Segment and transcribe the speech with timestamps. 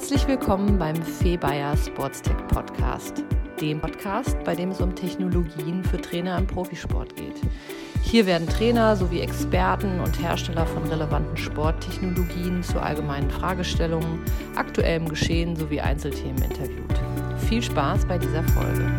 [0.00, 3.22] Herzlich willkommen beim Febayer Sportstech Podcast,
[3.60, 7.34] dem Podcast, bei dem es um Technologien für Trainer im Profisport geht.
[8.02, 14.24] Hier werden Trainer sowie Experten und Hersteller von relevanten Sporttechnologien zu allgemeinen Fragestellungen,
[14.56, 16.98] aktuellem Geschehen sowie Einzelthemen interviewt.
[17.46, 18.90] Viel Spaß bei dieser Folge.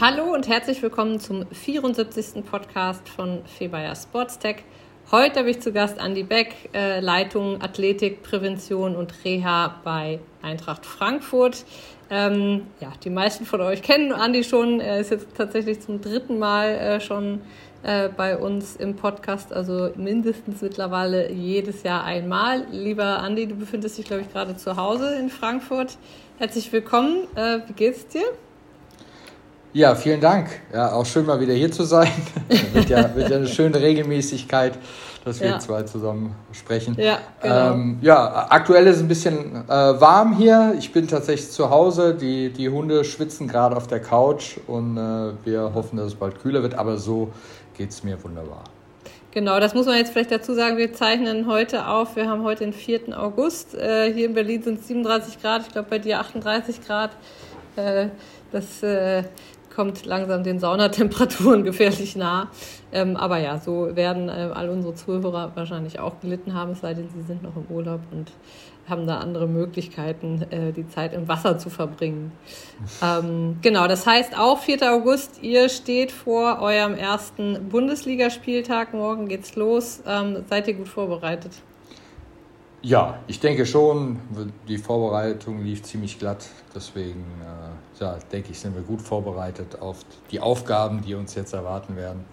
[0.00, 2.44] Hallo und herzlich willkommen zum 74.
[2.44, 4.62] Podcast von Febayer Sportstech.
[5.10, 10.84] Heute habe ich zu Gast Andi Beck, äh, Leitung Athletik, Prävention und Reha bei Eintracht
[10.84, 11.64] Frankfurt.
[12.10, 14.80] Ähm, ja, die meisten von euch kennen Andi schon.
[14.80, 17.40] Er ist jetzt tatsächlich zum dritten Mal äh, schon
[17.84, 22.66] äh, bei uns im Podcast, also mindestens mittlerweile jedes Jahr einmal.
[22.70, 25.96] Lieber Andi, du befindest dich, glaube ich, gerade zu Hause in Frankfurt.
[26.36, 27.26] Herzlich willkommen.
[27.34, 28.24] Äh, wie geht's dir?
[29.78, 30.48] Ja, vielen Dank.
[30.74, 32.10] Ja, auch schön mal wieder hier zu sein.
[32.72, 34.76] wird, ja, wird ja eine schöne Regelmäßigkeit,
[35.24, 35.58] dass wir ja.
[35.60, 36.96] zwei zusammen sprechen.
[36.98, 37.74] Ja, genau.
[37.74, 40.74] ähm, ja, aktuell ist es ein bisschen äh, warm hier.
[40.76, 42.16] Ich bin tatsächlich zu Hause.
[42.20, 46.42] Die, die Hunde schwitzen gerade auf der Couch und äh, wir hoffen, dass es bald
[46.42, 46.74] kühler wird.
[46.74, 47.30] Aber so
[47.76, 48.64] geht es mir wunderbar.
[49.30, 50.76] Genau, das muss man jetzt vielleicht dazu sagen.
[50.76, 52.16] Wir zeichnen heute auf.
[52.16, 53.16] Wir haben heute den 4.
[53.16, 53.76] August.
[53.76, 55.62] Äh, hier in Berlin sind es 37 Grad.
[55.68, 57.12] Ich glaube, bei dir 38 Grad.
[57.76, 58.08] Äh,
[58.50, 59.24] das äh,
[59.78, 62.50] kommt langsam den Saunatemperaturen gefährlich nah.
[62.90, 66.94] Ähm, aber ja, so werden äh, all unsere Zuhörer wahrscheinlich auch gelitten haben, es sei
[66.94, 68.32] denn, sie sind noch im Urlaub und
[68.88, 72.32] haben da andere Möglichkeiten, äh, die Zeit im Wasser zu verbringen.
[73.02, 74.92] Ähm, genau, das heißt auch 4.
[74.92, 78.94] August, ihr steht vor eurem ersten Bundesligaspieltag.
[78.94, 80.02] Morgen geht's los.
[80.06, 81.52] Ähm, seid ihr gut vorbereitet?
[82.82, 84.20] Ja, ich denke schon.
[84.68, 86.46] Die Vorbereitung lief ziemlich glatt.
[86.74, 89.98] Deswegen äh, ja, denke ich, sind wir gut vorbereitet auf
[90.30, 92.24] die Aufgaben, die uns jetzt erwarten werden.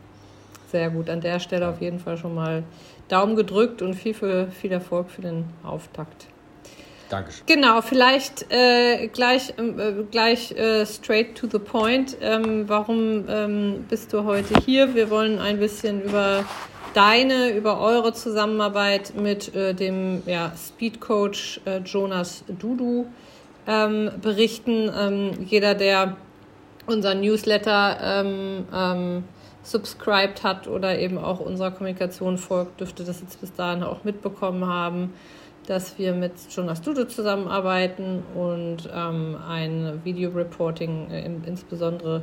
[0.71, 1.09] Sehr gut.
[1.09, 2.63] An der Stelle auf jeden Fall schon mal
[3.07, 6.27] Daumen gedrückt und viel, für, viel Erfolg für den Auftakt.
[7.09, 7.45] Dankeschön.
[7.45, 12.17] Genau, vielleicht äh, gleich, äh, gleich äh, straight to the point.
[12.19, 14.95] Ähm, warum ähm, bist du heute hier?
[14.95, 16.43] Wir wollen ein bisschen über
[16.95, 23.07] deine, über eure Zusammenarbeit mit äh, dem ja, Speed Coach äh, Jonas Dudu
[23.67, 24.89] ähm, berichten.
[24.97, 26.15] Ähm, jeder, der
[26.85, 29.23] unseren Newsletter ähm, ähm,
[29.63, 34.65] subscribed hat oder eben auch unserer Kommunikation folgt, dürfte das jetzt bis dahin auch mitbekommen
[34.65, 35.13] haben
[35.65, 42.21] dass wir mit Jonas Dudo zusammenarbeiten und ähm, ein Video-Reporting äh, insbesondere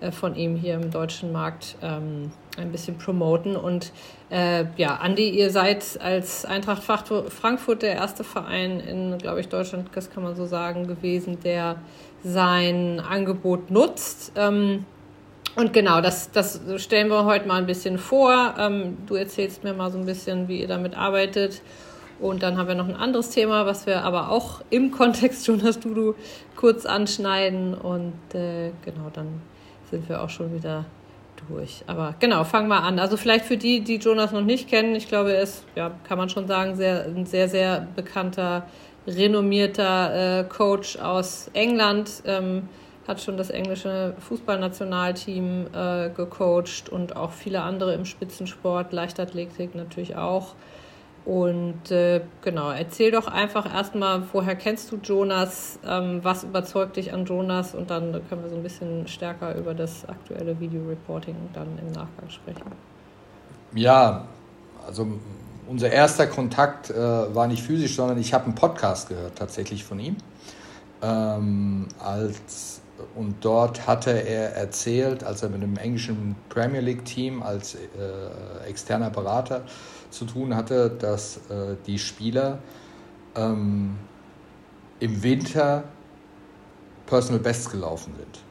[0.00, 3.56] äh, von ihm hier im deutschen Markt ähm, ein bisschen promoten.
[3.56, 3.92] Und
[4.30, 9.88] äh, ja, Andi, ihr seid als Eintracht Frankfurt der erste Verein in, glaube ich, Deutschland,
[9.94, 11.76] das kann man so sagen, gewesen, der
[12.22, 14.32] sein Angebot nutzt.
[14.36, 14.84] Ähm,
[15.56, 18.54] und genau, das, das stellen wir heute mal ein bisschen vor.
[18.58, 21.62] Ähm, du erzählst mir mal so ein bisschen, wie ihr damit arbeitet.
[22.20, 25.78] Und dann haben wir noch ein anderes Thema, was wir aber auch im Kontext Jonas
[25.78, 26.14] Dudu
[26.56, 27.74] kurz anschneiden.
[27.74, 29.40] Und äh, genau, dann
[29.90, 30.84] sind wir auch schon wieder
[31.48, 31.84] durch.
[31.86, 32.98] Aber genau, fangen wir an.
[32.98, 36.18] Also vielleicht für die, die Jonas noch nicht kennen, ich glaube, er ist, ja, kann
[36.18, 38.66] man schon sagen, sehr, ein sehr, sehr bekannter,
[39.06, 42.22] renommierter äh, Coach aus England.
[42.26, 42.68] Ähm,
[43.06, 50.16] hat schon das englische Fußballnationalteam äh, gecoacht und auch viele andere im Spitzensport, Leichtathletik natürlich
[50.16, 50.54] auch.
[51.28, 57.12] Und äh, genau, erzähl doch einfach erstmal, woher kennst du Jonas, ähm, was überzeugt dich
[57.12, 61.78] an Jonas und dann können wir so ein bisschen stärker über das aktuelle Video-Reporting dann
[61.82, 62.62] im Nachgang sprechen.
[63.74, 64.24] Ja,
[64.86, 65.06] also
[65.66, 70.00] unser erster Kontakt äh, war nicht physisch, sondern ich habe einen Podcast gehört tatsächlich von
[70.00, 70.16] ihm.
[71.02, 72.80] Ähm, als,
[73.14, 79.10] und dort hatte er erzählt, als er mit einem englischen Premier League-Team als äh, externer
[79.10, 79.64] Berater
[80.10, 82.58] zu tun hatte, dass äh, die Spieler
[83.34, 83.96] ähm,
[85.00, 85.84] im Winter
[87.06, 88.42] Personal Bests gelaufen sind.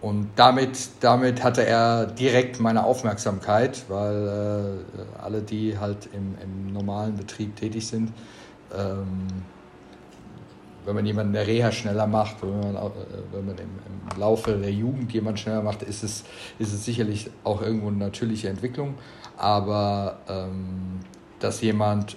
[0.00, 6.74] Und damit, damit hatte er direkt meine Aufmerksamkeit, weil äh, alle, die halt im, im
[6.74, 8.12] normalen Betrieb tätig sind,
[8.76, 9.28] ähm,
[10.84, 12.90] wenn man jemanden der Reha schneller macht, wenn man, äh,
[13.32, 16.24] wenn man im, im, Laufe der Jugend jemanden schneller macht, ist es,
[16.58, 18.94] ist es sicherlich auch irgendwo eine natürliche Entwicklung
[19.36, 21.00] aber ähm,
[21.40, 22.16] dass jemand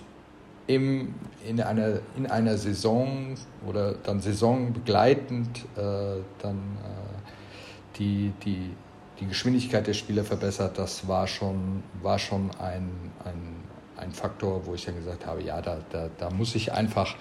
[0.68, 1.16] im,
[1.46, 3.36] in, einer, in einer Saison
[3.66, 8.72] oder dann saisonbegleitend äh, dann äh, die, die,
[9.19, 12.92] die Geschwindigkeit der Spieler verbessert, das war schon, war schon ein,
[13.25, 13.56] ein,
[13.98, 17.16] ein Faktor, wo ich dann gesagt habe, ja, da, da, da muss ich einfach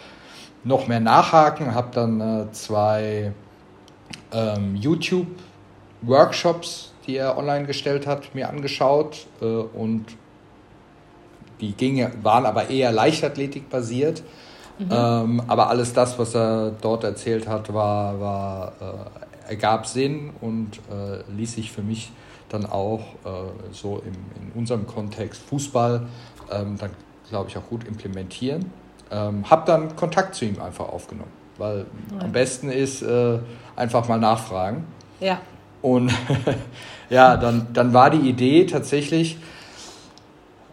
[0.64, 3.32] noch mehr nachhaken, habe dann äh, zwei
[4.32, 10.04] ähm, YouTube-Workshops die er online gestellt hat, mir angeschaut äh, und
[11.60, 14.22] die ging, waren aber eher Leichtathletik basiert.
[14.78, 14.88] Mhm.
[14.90, 20.78] Ähm, aber alles das, was er dort erzählt hat, war, war äh, ergab Sinn und
[20.90, 22.12] äh, ließ sich für mich
[22.48, 26.06] dann auch äh, so im, in unserem Kontext Fußball
[26.50, 26.90] ähm, dann,
[27.28, 28.70] glaube ich, auch gut implementieren.
[29.10, 32.24] Ähm, habe dann Kontakt zu ihm einfach aufgenommen, weil ja.
[32.24, 33.38] am besten ist äh,
[33.76, 34.84] einfach mal nachfragen.
[35.20, 35.40] Ja.
[35.82, 36.12] Und
[37.10, 39.38] ja, dann, dann war die Idee tatsächlich,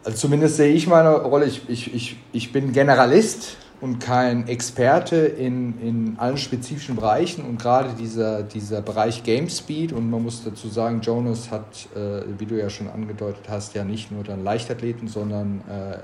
[0.04, 5.18] also zumindest sehe ich meine Rolle, ich, ich, ich, ich bin Generalist und kein Experte
[5.18, 10.44] in, in allen spezifischen Bereichen und gerade dieser, dieser Bereich Game Speed und man muss
[10.44, 14.44] dazu sagen, Jonas hat, äh, wie du ja schon angedeutet hast, ja nicht nur dann
[14.44, 15.98] Leichtathleten, sondern äh,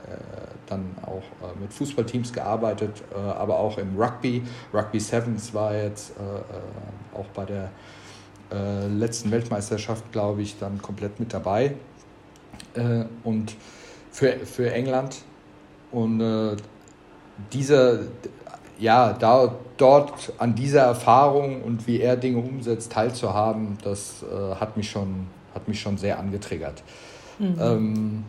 [0.68, 4.44] dann auch äh, mit Fußballteams gearbeitet, äh, aber auch im Rugby.
[4.74, 7.70] Rugby Sevens war jetzt äh, äh, auch bei der
[8.52, 11.76] letzten Weltmeisterschaft, glaube ich, dann komplett mit dabei
[13.24, 13.56] und
[14.12, 15.18] für, für England
[15.92, 16.58] und
[17.54, 18.00] dieser,
[18.80, 24.78] ja, da, dort an dieser Erfahrung und wie er Dinge umsetzt, teilzuhaben, das äh, hat,
[24.78, 26.84] mich schon, hat mich schon sehr angetriggert.
[27.40, 27.56] Mhm.
[27.60, 28.24] Ähm,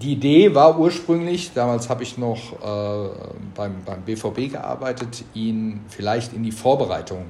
[0.00, 3.10] die Idee war ursprünglich, damals habe ich noch äh,
[3.54, 7.26] beim, beim BVB gearbeitet, ihn vielleicht in die Vorbereitung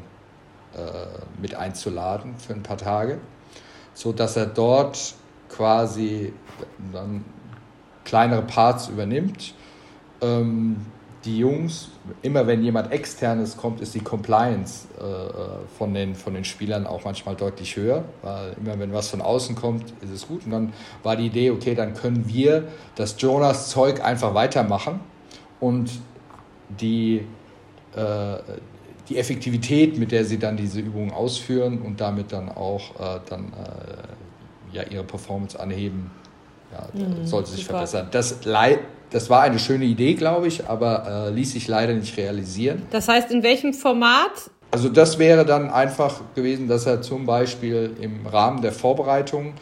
[0.75, 3.19] äh, mit einzuladen für ein paar Tage,
[3.95, 5.15] sodass er dort
[5.49, 6.33] quasi
[6.93, 7.25] dann
[8.05, 9.55] kleinere Parts übernimmt.
[10.21, 10.77] Ähm,
[11.25, 11.89] die Jungs,
[12.23, 15.31] immer wenn jemand externes kommt, ist die Compliance äh, äh,
[15.79, 19.55] von, den, von den Spielern auch manchmal deutlich höher, weil immer wenn was von außen
[19.55, 20.45] kommt, ist es gut.
[20.45, 20.73] Und dann
[21.03, 22.65] war die Idee, okay, dann können wir
[22.97, 25.01] das Jonas Zeug einfach weitermachen
[25.61, 25.91] und
[26.69, 27.25] die,
[27.95, 28.37] äh,
[29.09, 33.53] die Effektivität, mit der sie dann diese Übungen ausführen und damit dann auch äh, dann,
[33.53, 36.11] äh, ja, ihre Performance anheben,
[36.73, 37.75] ja, mhm, sollte sich super.
[37.75, 38.09] verbessern.
[38.11, 38.45] Das,
[39.13, 42.83] das war eine schöne Idee, glaube ich, aber äh, ließ sich leider nicht realisieren.
[42.91, 44.51] Das heißt, in welchem Format?
[44.71, 49.55] Also das wäre dann einfach gewesen, dass er zum Beispiel im Rahmen der Vorbereitung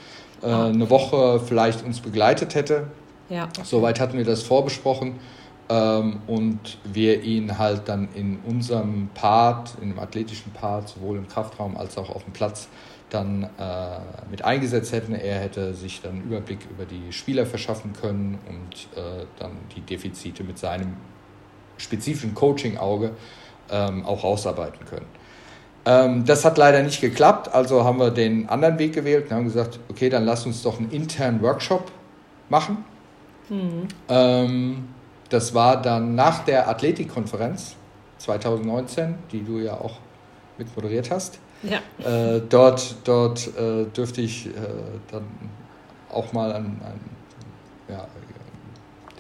[0.43, 0.69] äh, ah.
[0.69, 2.87] eine Woche vielleicht uns begleitet hätte.
[3.29, 3.49] Ja.
[3.65, 5.19] Soweit hatten wir das vorbesprochen.
[5.69, 11.29] Ähm, und wir ihn halt dann in unserem Part, in dem athletischen Part, sowohl im
[11.29, 12.69] Kraftraum als auch auf dem Platz,
[13.11, 13.49] dann äh,
[14.31, 15.15] mit eingesetzt hätten.
[15.15, 19.81] Er hätte sich dann einen Überblick über die Spieler verschaffen können und äh, dann die
[19.81, 20.97] Defizite mit seinem
[21.77, 23.13] spezifischen Coaching-Auge
[23.71, 25.07] ähm, auch rausarbeiten können.
[25.87, 29.45] Ähm, das hat leider nicht geklappt, also haben wir den anderen Weg gewählt und haben
[29.45, 31.91] gesagt, okay, dann lass uns doch einen internen Workshop
[32.49, 32.85] machen.
[33.49, 33.89] Mhm.
[34.09, 34.89] Ähm,
[35.31, 37.77] das war dann nach der Athletikkonferenz
[38.19, 39.99] 2019, die du ja auch
[40.59, 41.39] mit moderiert hast.
[41.63, 41.81] Ja.
[42.05, 44.51] Äh, dort dort äh, dürfte ich äh,
[45.11, 45.25] dann
[46.11, 47.01] auch mal an, an
[47.89, 48.07] ja,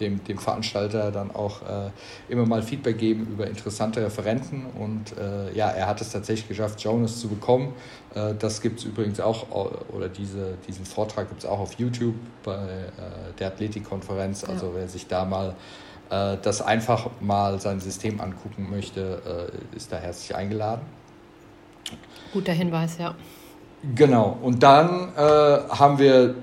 [0.00, 1.90] dem, dem Veranstalter dann auch äh,
[2.28, 4.66] immer mal Feedback geben über interessante Referenten.
[4.78, 7.74] Und äh, ja, er hat es tatsächlich geschafft, Jonas zu bekommen.
[8.14, 9.46] Äh, das gibt es übrigens auch,
[9.92, 12.86] oder diese, diesen Vortrag gibt es auch auf YouTube bei
[13.38, 14.44] der Athletikkonferenz.
[14.44, 14.72] Also ja.
[14.76, 15.54] wer sich da mal
[16.08, 20.82] das einfach mal sein System angucken möchte, ist da herzlich eingeladen.
[22.32, 23.14] Guter Hinweis, ja.
[23.94, 24.38] Genau.
[24.42, 26.34] Und dann äh, haben wir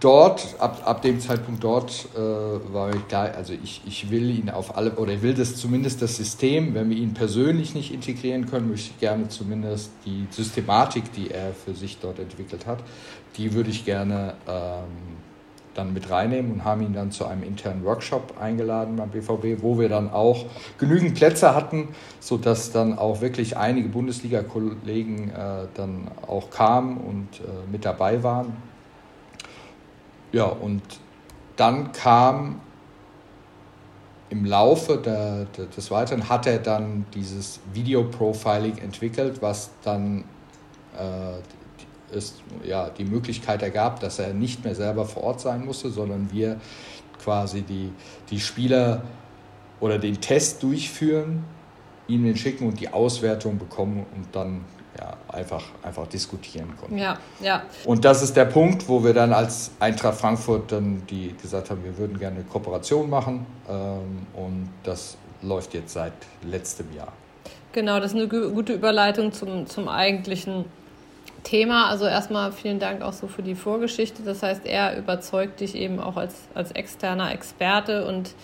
[0.00, 4.50] dort, ab, ab dem Zeitpunkt dort, äh, war mir klar, also ich, ich will ihn
[4.50, 8.46] auf alle, oder ich will das zumindest das System, wenn wir ihn persönlich nicht integrieren
[8.46, 12.78] können, möchte ich gerne zumindest die Systematik, die er für sich dort entwickelt hat,
[13.36, 14.84] die würde ich gerne ähm,
[15.74, 19.78] dann mit reinnehmen und haben ihn dann zu einem internen Workshop eingeladen beim BVB, wo
[19.78, 20.46] wir dann auch
[20.78, 21.88] genügend Plätze hatten,
[22.20, 28.56] sodass dann auch wirklich einige Bundesliga-Kollegen äh, dann auch kamen und äh, mit dabei waren.
[30.32, 30.82] Ja, und
[31.56, 32.60] dann kam
[34.30, 40.24] im Laufe der, der, des Weiteren, hat er dann dieses Video-Profiling entwickelt, was dann
[40.98, 41.38] äh,
[42.14, 46.30] es ja, die Möglichkeit ergab, dass er nicht mehr selber vor Ort sein musste, sondern
[46.32, 46.60] wir
[47.22, 47.92] quasi die,
[48.30, 49.02] die Spieler
[49.80, 51.44] oder den Test durchführen,
[52.06, 54.64] ihnen den schicken und die Auswertung bekommen und dann
[54.98, 56.98] ja, einfach, einfach diskutieren konnten.
[56.98, 57.62] Ja, ja.
[57.84, 61.82] Und das ist der Punkt, wo wir dann als Eintracht Frankfurt dann die gesagt haben,
[61.82, 67.12] wir würden gerne eine Kooperation machen ähm, und das läuft jetzt seit letztem Jahr.
[67.72, 70.64] Genau, das ist eine gute Überleitung zum, zum eigentlichen
[71.44, 71.88] Thema.
[71.88, 74.22] Also erstmal vielen Dank auch so für die Vorgeschichte.
[74.24, 78.34] Das heißt, er überzeugt dich eben auch als, als externer Experte und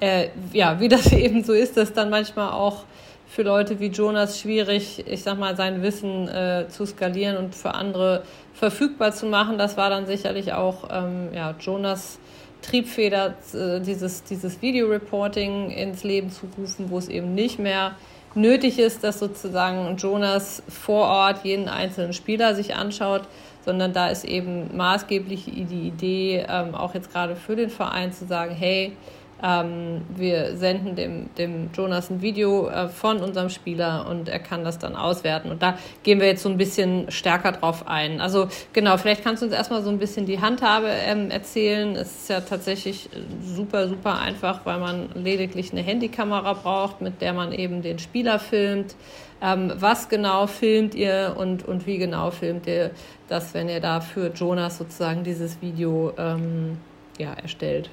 [0.00, 2.84] äh, ja, wie das eben so ist, dass dann manchmal auch
[3.26, 7.74] für Leute wie Jonas schwierig, ich sag mal, sein Wissen äh, zu skalieren und für
[7.74, 9.56] andere verfügbar zu machen.
[9.56, 12.18] Das war dann sicherlich auch ähm, ja, Jonas
[12.62, 17.92] Triebfeder, äh, dieses, dieses Video-Reporting ins Leben zu rufen, wo es eben nicht mehr
[18.34, 23.22] nötig ist, dass sozusagen Jonas vor Ort jeden einzelnen Spieler sich anschaut,
[23.64, 28.26] sondern da ist eben maßgeblich die Idee, ähm, auch jetzt gerade für den Verein zu
[28.26, 28.92] sagen, hey,
[29.42, 34.64] ähm, wir senden dem, dem Jonas ein Video äh, von unserem Spieler und er kann
[34.64, 35.50] das dann auswerten.
[35.50, 38.20] Und da gehen wir jetzt so ein bisschen stärker drauf ein.
[38.20, 41.96] Also genau, vielleicht kannst du uns erstmal so ein bisschen die Handhabe ähm, erzählen.
[41.96, 43.08] Es ist ja tatsächlich
[43.42, 48.38] super, super einfach, weil man lediglich eine Handykamera braucht, mit der man eben den Spieler
[48.38, 48.94] filmt.
[49.42, 52.90] Ähm, was genau filmt ihr und, und wie genau filmt ihr
[53.28, 56.76] das, wenn ihr da für Jonas sozusagen dieses Video ähm,
[57.18, 57.88] ja, erstellt?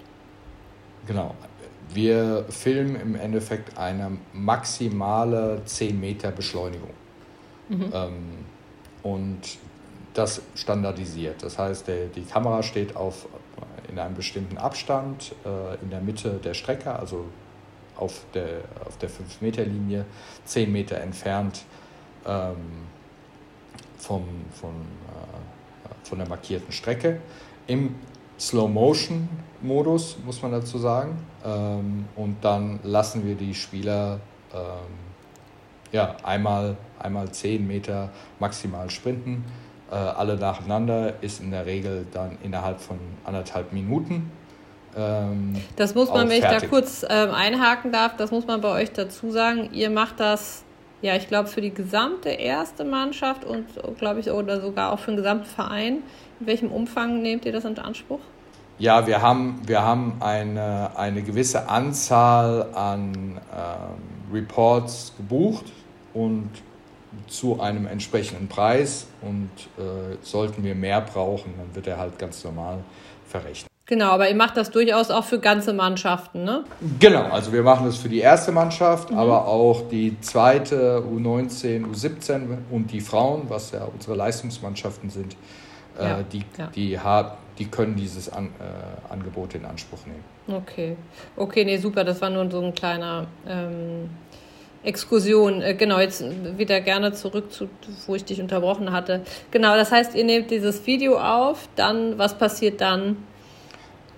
[1.08, 1.34] Genau.
[1.94, 6.92] Wir filmen im Endeffekt eine maximale 10 Meter Beschleunigung.
[7.70, 7.92] Mhm.
[7.94, 8.14] Ähm,
[9.04, 9.58] und
[10.14, 11.44] das standardisiert.
[11.44, 13.28] Das heißt, der, die Kamera steht auf,
[13.90, 17.26] in einem bestimmten Abstand äh, in der Mitte der Strecke, also
[17.96, 20.06] auf der, auf der 5-Meter-Linie,
[20.46, 21.64] 10 Meter entfernt
[22.26, 22.56] ähm,
[23.98, 27.22] vom, von, äh, von der markierten Strecke.
[27.66, 27.96] Im
[28.40, 31.18] Slow-Motion-Modus, muss man dazu sagen.
[31.46, 34.20] Ähm, und dann lassen wir die Spieler
[34.54, 34.62] ähm,
[35.92, 39.46] ja, einmal, einmal 10 Meter maximal sprinten.
[39.90, 44.32] Äh, alle nacheinander ist in der Regel dann innerhalb von anderthalb Minuten.
[44.98, 46.58] Ähm, das muss man, wenn fertig.
[46.58, 49.70] ich da kurz ähm, einhaken darf, das muss man bei euch dazu sagen.
[49.72, 50.64] Ihr macht das,
[51.02, 53.66] ja, ich glaube, für die gesamte erste Mannschaft und,
[53.98, 56.04] glaube ich, oder sogar auch für den gesamten Verein.
[56.40, 58.20] In welchem Umfang nehmt ihr das in Anspruch?
[58.80, 65.66] Ja, wir haben, wir haben eine, eine gewisse Anzahl an ähm, Reports gebucht
[66.14, 66.50] und
[67.28, 69.08] zu einem entsprechenden Preis.
[69.22, 72.80] Und äh, sollten wir mehr brauchen, dann wird er halt ganz normal
[73.26, 73.68] verrechnet.
[73.88, 76.66] Genau, aber ihr macht das durchaus auch für ganze Mannschaften, ne?
[77.00, 79.18] Genau, also wir machen das für die erste Mannschaft, mhm.
[79.18, 85.38] aber auch die zweite, U19, U17 und die Frauen, was ja unsere Leistungsmannschaften sind.
[86.00, 86.68] Ja, äh, die, ja.
[86.68, 87.00] die,
[87.60, 90.24] die können dieses An, äh, Angebot in Anspruch nehmen.
[90.48, 90.96] Okay.
[91.36, 92.04] Okay, nee, super.
[92.04, 94.10] Das war nur so ein kleiner ähm,
[94.84, 95.62] Exkursion.
[95.62, 96.24] Äh, genau, jetzt
[96.58, 97.70] wieder gerne zurück zu,
[98.06, 99.22] wo ich dich unterbrochen hatte.
[99.52, 103.18] Genau, das heißt, ihr nehmt dieses Video auf, dann, was passiert dann?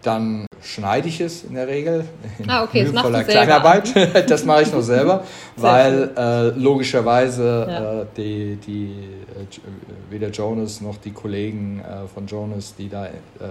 [0.02, 2.06] Dann schneide ich es in der Regel.
[2.38, 3.94] In ah, okay, du Kleinarbeit.
[4.30, 5.24] das mache ich noch selber,
[5.58, 8.02] weil äh, logischerweise ja.
[8.02, 13.10] äh, die, die äh, weder Jonas noch die Kollegen äh, von Jonas, die da äh,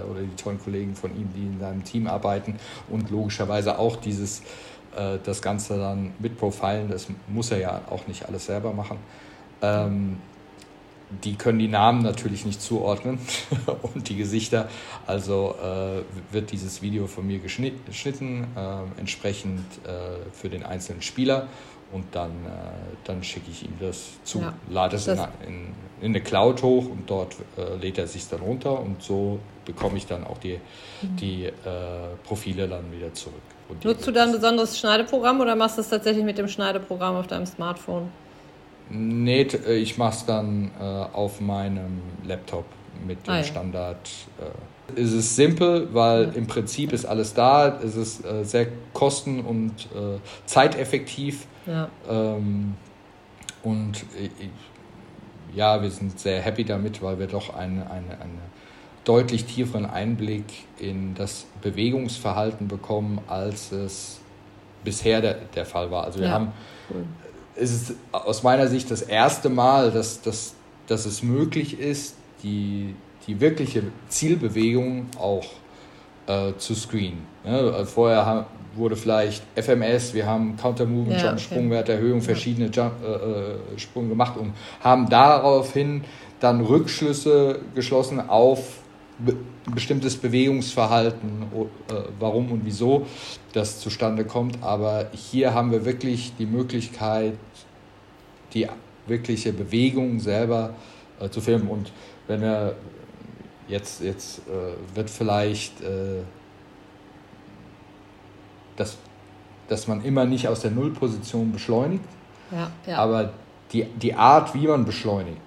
[0.09, 2.55] oder die tollen Kollegen von ihm, die in seinem Team arbeiten
[2.89, 4.41] und logischerweise auch dieses
[4.95, 8.97] äh, das Ganze dann mit Profilen, das muss er ja auch nicht alles selber machen.
[9.61, 10.17] Ähm,
[11.23, 13.19] die können die Namen natürlich nicht zuordnen
[13.93, 14.69] und die Gesichter.
[15.07, 21.47] Also äh, wird dieses Video von mir geschnitten, äh, entsprechend äh, für den einzelnen Spieler
[21.91, 22.59] und dann, äh,
[23.03, 25.67] dann schicke ich ihm das zu, ja, lade es in, in,
[26.01, 29.97] in, eine Cloud hoch und dort äh, lädt er sich dann runter und so bekomme
[29.97, 30.59] ich dann auch die,
[31.01, 31.15] mhm.
[31.17, 31.51] die äh,
[32.23, 33.41] Profile dann wieder zurück.
[33.83, 37.27] Nutzt du da ein besonderes Schneideprogramm oder machst du es tatsächlich mit dem Schneideprogramm auf
[37.27, 38.09] deinem Smartphone?
[38.89, 42.65] Nee, äh, ich mache es dann äh, auf meinem Laptop
[43.05, 43.43] mit dem ah, ja.
[43.43, 44.09] Standard.
[44.39, 45.01] Äh.
[45.01, 46.31] Es ist simpel, weil ja.
[46.31, 47.79] im Prinzip ist alles da.
[47.79, 51.45] Es ist äh, sehr kosten- und äh, zeiteffektiv.
[51.67, 51.89] Ja.
[52.09, 52.75] Ähm,
[53.61, 54.29] und äh,
[55.55, 58.49] ja, wir sind sehr happy damit, weil wir doch einen eine, eine
[59.03, 60.45] deutlich tieferen Einblick
[60.79, 64.19] in das Bewegungsverhalten bekommen, als es
[64.83, 66.03] bisher der, der Fall war.
[66.03, 66.51] Also wir haben
[66.89, 67.05] cool
[67.59, 70.53] es ist aus meiner Sicht das erste Mal, dass, dass,
[70.87, 72.95] dass es möglich ist, die,
[73.27, 75.45] die wirkliche Zielbewegung auch
[76.27, 77.27] äh, zu screenen.
[77.43, 81.43] Ja, vorher wurde vielleicht FMS, wir haben Counter Movement, ja, Jump, okay.
[81.43, 86.03] Sprungwerterhöhung, verschiedene Jump, äh, äh, Sprünge gemacht und haben daraufhin
[86.39, 88.79] dann Rückschlüsse geschlossen auf
[89.73, 91.43] bestimmtes Bewegungsverhalten,
[91.89, 93.05] äh, warum und wieso
[93.53, 94.61] das zustande kommt.
[94.61, 97.33] Aber hier haben wir wirklich die Möglichkeit,
[98.53, 98.67] die
[99.07, 100.73] wirkliche Bewegung selber
[101.19, 101.67] äh, zu filmen.
[101.67, 101.91] Und
[102.27, 102.75] wenn er
[103.67, 106.21] jetzt, jetzt äh, wird vielleicht, äh,
[108.75, 108.97] dass,
[109.67, 112.03] dass man immer nicht aus der Nullposition beschleunigt,
[112.51, 112.97] ja, ja.
[112.97, 113.33] aber
[113.71, 115.41] die, die Art, wie man beschleunigt,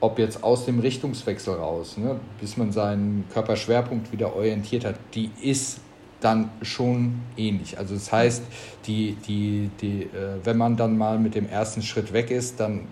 [0.00, 5.30] ob jetzt aus dem Richtungswechsel raus, ne, bis man seinen Körperschwerpunkt wieder orientiert hat, die
[5.40, 5.80] ist
[6.22, 7.78] dann schon ähnlich.
[7.78, 8.42] Also das heißt,
[8.86, 12.86] die, die, die, äh, wenn man dann mal mit dem ersten Schritt weg ist, dann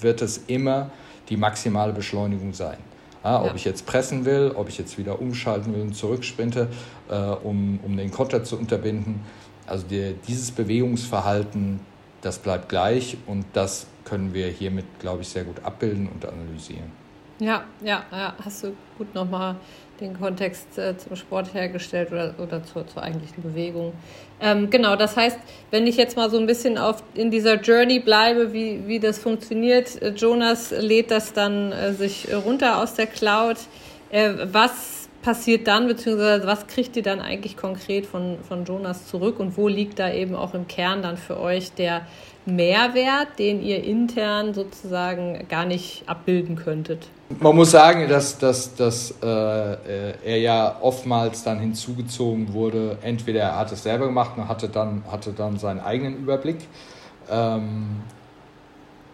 [0.00, 0.90] wird es immer
[1.28, 2.78] die maximale Beschleunigung sein.
[3.22, 3.54] Ja, ob ja.
[3.54, 6.68] ich jetzt pressen will, ob ich jetzt wieder umschalten will und zurücksprinte,
[7.10, 9.20] äh, um, um den Konter zu unterbinden.
[9.66, 11.80] Also die, dieses Bewegungsverhalten,
[12.22, 16.90] das bleibt gleich und das können wir hiermit, glaube ich, sehr gut abbilden und analysieren.
[17.40, 19.56] Ja, ja, ja, hast du gut nochmal
[20.00, 23.92] den Kontext äh, zum Sport hergestellt oder, oder zur, zur eigentlichen Bewegung.
[24.40, 25.38] Ähm, genau, das heißt,
[25.70, 29.18] wenn ich jetzt mal so ein bisschen auf, in dieser Journey bleibe, wie, wie das
[29.18, 33.56] funktioniert, äh, Jonas lädt das dann äh, sich runter aus der Cloud.
[34.10, 39.38] Äh, was passiert dann, beziehungsweise was kriegt ihr dann eigentlich konkret von, von Jonas zurück
[39.38, 42.02] und wo liegt da eben auch im Kern dann für euch der
[42.46, 47.08] Mehrwert, den ihr intern sozusagen gar nicht abbilden könntet?
[47.38, 52.98] Man muss sagen, dass, dass, dass äh, er ja oftmals dann hinzugezogen wurde.
[53.02, 56.58] Entweder er hat es selber gemacht und hatte dann, hatte dann seinen eigenen Überblick.
[57.30, 58.00] Ähm,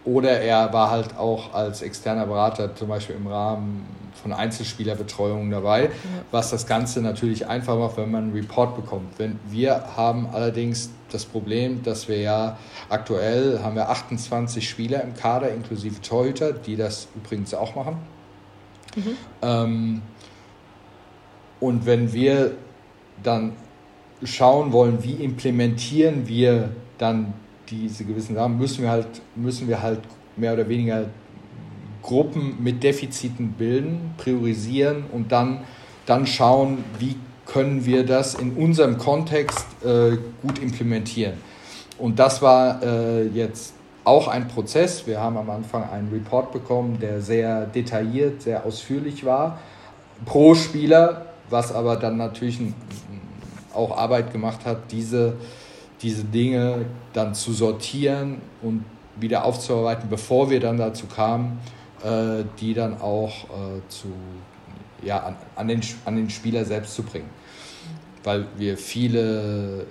[0.07, 3.85] oder er war halt auch als externer Berater zum Beispiel im Rahmen
[4.21, 5.89] von Einzelspielerbetreuung dabei, ja.
[6.31, 9.19] was das Ganze natürlich einfach macht, wenn man einen Report bekommt.
[9.19, 12.57] Wenn wir haben allerdings das Problem, dass wir ja
[12.89, 17.97] aktuell haben wir 28 Spieler im Kader inklusive Torhüter, die das übrigens auch machen.
[18.95, 19.17] Mhm.
[19.41, 20.01] Ähm,
[21.59, 22.51] und wenn wir
[23.21, 23.53] dann
[24.23, 27.33] schauen wollen, wie implementieren wir dann
[27.69, 29.99] diese gewissen Sachen, müssen wir halt, müssen wir halt
[30.35, 31.05] mehr oder weniger
[32.01, 35.61] Gruppen mit Defiziten bilden, priorisieren und dann,
[36.05, 41.33] dann schauen, wie können wir das in unserem Kontext äh, gut implementieren.
[41.97, 45.07] Und das war äh, jetzt auch ein Prozess.
[45.07, 49.59] Wir haben am Anfang einen Report bekommen, der sehr detailliert, sehr ausführlich war,
[50.25, 52.59] pro Spieler, was aber dann natürlich
[53.73, 55.35] auch Arbeit gemacht hat, diese,
[56.01, 58.83] diese Dinge dann zu sortieren und
[59.15, 61.59] wieder aufzuarbeiten, bevor wir dann dazu kamen,
[62.03, 64.07] äh, die dann auch äh, zu,
[65.01, 67.29] ja, an, an, den, an den Spieler selbst zu bringen.
[68.23, 69.85] Weil wir viele, äh,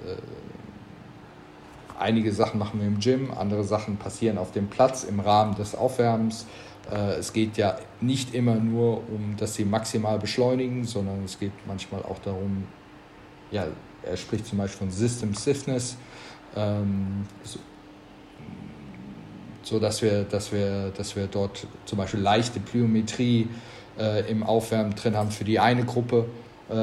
[1.98, 5.74] einige Sachen machen wir im Gym, andere Sachen passieren auf dem Platz im Rahmen des
[5.74, 6.46] Aufwärmens.
[6.90, 11.52] Äh, es geht ja nicht immer nur um, dass sie maximal beschleunigen, sondern es geht
[11.66, 12.64] manchmal auch darum,
[13.50, 13.66] ja,
[14.06, 15.96] er spricht zum Beispiel von System Stiffness.
[16.56, 17.58] Ähm, so,
[19.62, 23.48] so dass wir, dass wir, dass wir dort zum Beispiel leichte Plyometrie
[23.98, 26.26] äh, im Aufwärmen drin haben für die eine Gruppe
[26.68, 26.74] äh,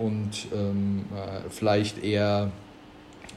[0.00, 2.50] und ähm, äh, vielleicht eher,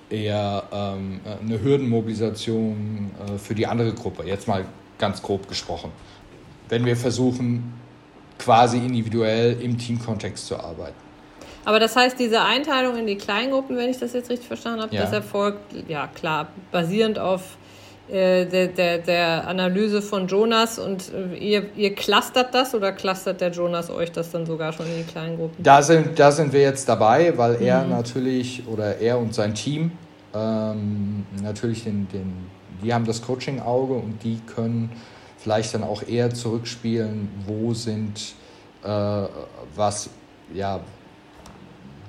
[0.09, 4.23] eher ähm, eine Hürdenmobilisation äh, für die andere Gruppe.
[4.23, 4.65] Jetzt mal
[4.97, 5.91] ganz grob gesprochen.
[6.69, 7.73] Wenn wir versuchen,
[8.39, 11.02] quasi individuell im Teamkontext zu arbeiten.
[11.65, 14.95] Aber das heißt, diese Einteilung in die Kleingruppen, wenn ich das jetzt richtig verstanden habe,
[14.95, 15.01] ja.
[15.01, 17.57] das erfolgt, ja klar, basierend auf
[18.09, 23.39] äh, der, der, der Analyse von Jonas und äh, ihr, ihr clustert das oder clustert
[23.39, 25.63] der Jonas euch das dann sogar schon in die kleinen Gruppen?
[25.63, 27.65] Da sind, da sind wir jetzt dabei, weil mhm.
[27.65, 29.93] er natürlich oder er und sein Team
[30.35, 32.33] ähm, natürlich den, den,
[32.83, 34.91] die haben das Coaching-Auge und die können
[35.37, 38.33] vielleicht dann auch eher zurückspielen, wo sind
[38.83, 38.87] äh,
[39.75, 40.09] was,
[40.53, 40.81] ja,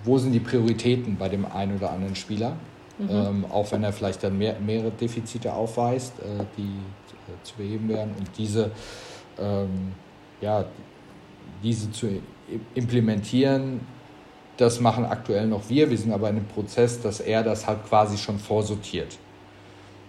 [0.05, 2.57] wo sind die Prioritäten bei dem einen oder anderen Spieler.
[2.99, 3.09] Mhm.
[3.11, 7.89] Ähm, auch wenn er vielleicht dann mehr, mehrere Defizite aufweist, äh, die äh, zu beheben
[7.89, 8.15] werden.
[8.19, 8.71] Und diese,
[9.39, 9.93] ähm,
[10.41, 10.65] ja,
[11.63, 12.21] diese zu
[12.75, 13.81] implementieren,
[14.57, 15.91] das machen aktuell noch wir.
[15.91, 19.19] Wir sind aber in einem Prozess, dass er das halt quasi schon vorsortiert.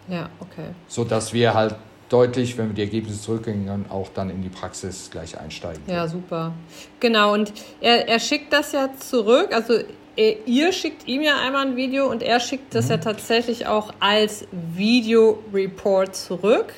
[0.07, 0.67] Ja, okay.
[0.87, 1.75] So dass wir halt
[2.09, 5.81] deutlich, wenn wir die Ergebnisse zurückgehen, auch dann in die Praxis gleich einsteigen.
[5.87, 6.53] Ja, super.
[6.99, 9.53] Genau, und er, er schickt das ja zurück.
[9.53, 9.79] Also
[10.15, 12.91] äh, ihr schickt ihm ja einmal ein Video und er schickt das mhm.
[12.91, 16.73] ja tatsächlich auch als Video-Report zurück.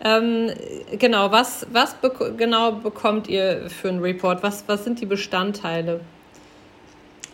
[0.00, 0.52] Ähm,
[0.96, 4.42] genau, was, was bek genau bekommt ihr für einen Report?
[4.44, 6.00] Was, was sind die Bestandteile?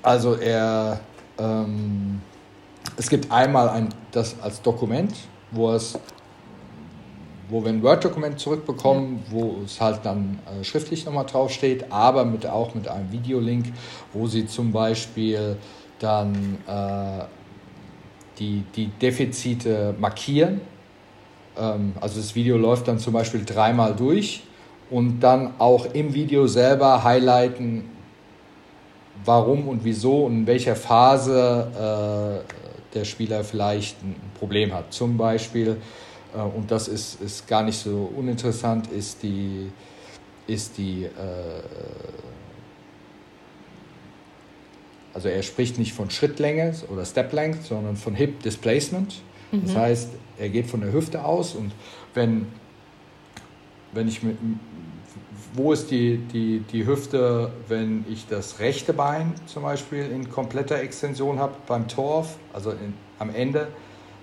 [0.03, 1.01] Also er,
[1.39, 2.23] ähm,
[2.97, 5.15] es gibt einmal ein, das als Dokument,
[5.51, 5.99] wo es
[7.49, 9.33] wo wir ein Word-Dokument zurückbekommen, ja.
[9.33, 13.67] wo es halt dann äh, schriftlich nochmal draufsteht, aber mit, auch mit einem Videolink,
[14.13, 15.57] wo Sie zum Beispiel
[15.99, 17.25] dann äh,
[18.39, 20.61] die, die Defizite markieren.
[21.57, 24.43] Ähm, also das Video läuft dann zum Beispiel dreimal durch
[24.91, 27.85] und dann auch im Video selber highlighten,
[29.25, 32.55] warum und wieso und in welcher Phase äh,
[32.95, 34.93] der Spieler vielleicht ein Problem hat.
[34.93, 35.79] Zum Beispiel
[36.35, 39.71] äh, und das ist, ist gar nicht so uninteressant, ist die,
[40.47, 41.11] ist die, äh,
[45.15, 49.23] Also er spricht nicht von Schrittlänge oder Step Length, sondern von Hip Displacement.
[49.53, 49.63] Mhm.
[49.65, 51.73] Das heißt, er geht von der Hüfte aus und
[52.15, 52.47] wenn,
[53.93, 54.37] wenn ich mit,
[55.55, 60.81] wo ist die, die, die Hüfte, wenn ich das rechte Bein zum Beispiel in kompletter
[60.81, 63.69] Extension habe beim Torf, also in, am Ende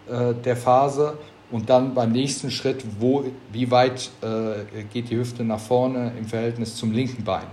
[0.10, 1.18] äh, der Phase
[1.52, 6.26] und dann beim nächsten Schritt, wo, wie weit äh, geht die Hüfte nach vorne im
[6.26, 7.46] Verhältnis zum linken Bein.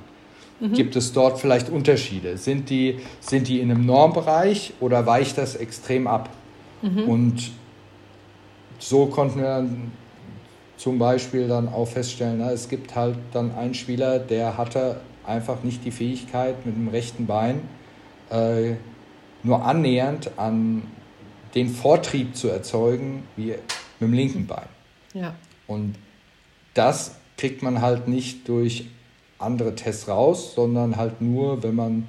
[0.61, 0.73] Mhm.
[0.73, 2.37] Gibt es dort vielleicht Unterschiede?
[2.37, 6.31] Sind die, sind die in einem Normbereich oder weicht das extrem ab?
[6.83, 7.05] Mhm.
[7.05, 7.51] Und
[8.79, 9.69] so konnten wir
[10.77, 15.63] zum Beispiel dann auch feststellen, na, es gibt halt dann einen Spieler, der hatte einfach
[15.63, 17.61] nicht die Fähigkeit mit dem rechten Bein
[18.31, 18.75] äh,
[19.43, 20.83] nur annähernd an
[21.55, 23.55] den Vortrieb zu erzeugen wie
[24.01, 24.69] mit dem linken Bein.
[25.15, 25.35] Ja.
[25.67, 25.97] Und
[26.75, 28.87] das kriegt man halt nicht durch
[29.39, 32.09] andere Tests raus, sondern halt nur, wenn man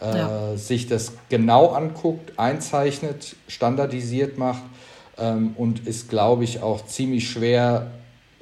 [0.00, 0.56] äh, ja.
[0.56, 4.62] sich das genau anguckt, einzeichnet, standardisiert macht
[5.18, 7.90] ähm, und ist, glaube ich, auch ziemlich schwer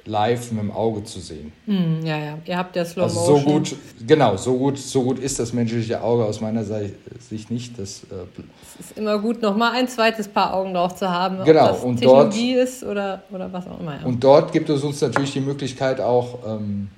[0.09, 1.51] live mit dem Auge zu sehen.
[1.65, 5.19] Mm, ja, ja, ihr habt ja Slow also so gut, genau, so gut, so gut
[5.19, 7.77] ist das menschliche Auge aus meiner Sicht nicht.
[7.77, 8.41] Das, äh,
[8.79, 11.71] es ist immer gut, noch mal ein zweites Paar Augen drauf zu haben, genau, ob
[11.71, 13.99] das und Technologie dort, ist oder, oder was auch immer.
[13.99, 14.05] Ja.
[14.05, 16.89] Und dort gibt es uns natürlich die Möglichkeit auch, ähm,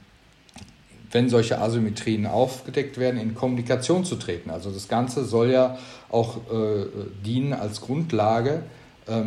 [1.12, 4.50] wenn solche Asymmetrien aufgedeckt werden, in Kommunikation zu treten.
[4.50, 5.78] Also das Ganze soll ja
[6.10, 6.86] auch äh,
[7.26, 8.64] dienen als Grundlage,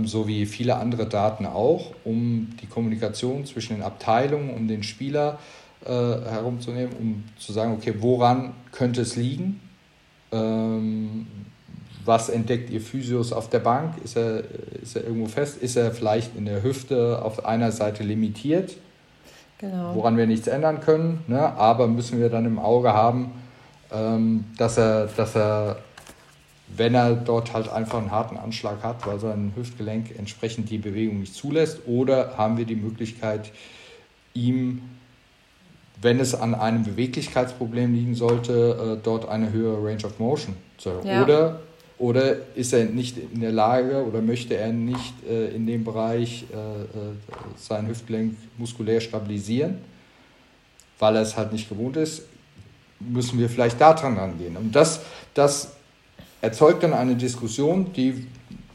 [0.04, 5.38] so wie viele andere Daten auch, um die Kommunikation zwischen den Abteilungen, um den Spieler
[5.84, 9.60] äh, herumzunehmen, um zu sagen, okay, woran könnte es liegen?
[10.32, 11.26] Ähm,
[12.04, 13.94] was entdeckt Ihr Physios auf der Bank?
[14.02, 14.44] Ist er,
[14.82, 15.58] ist er irgendwo fest?
[15.58, 18.76] Ist er vielleicht in der Hüfte auf einer Seite limitiert?
[19.58, 19.94] Genau.
[19.94, 21.54] Woran wir nichts ändern können, ne?
[21.56, 23.32] aber müssen wir dann im Auge haben,
[23.92, 25.76] ähm, dass, er, dass er
[26.76, 31.20] wenn er dort halt einfach einen harten Anschlag hat, weil sein Hüftgelenk entsprechend die Bewegung
[31.20, 33.52] nicht zulässt, oder haben wir die Möglichkeit,
[34.34, 34.82] ihm,
[36.00, 40.92] wenn es an einem Beweglichkeitsproblem liegen sollte, äh, dort eine höhere Range of Motion zu
[40.92, 41.06] haben.
[41.06, 41.22] Ja.
[41.22, 41.60] Oder,
[41.98, 46.44] oder ist er nicht in der Lage oder möchte er nicht äh, in dem Bereich
[46.50, 49.78] äh, sein Hüftgelenk muskulär stabilisieren,
[50.98, 52.22] weil er es halt nicht gewohnt ist,
[52.98, 54.56] müssen wir vielleicht daran angehen.
[54.56, 55.00] Und das,
[55.34, 55.74] das
[56.44, 58.26] erzeugt dann eine Diskussion, die